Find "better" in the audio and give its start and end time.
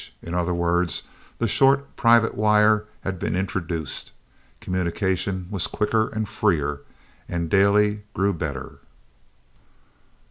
8.33-8.79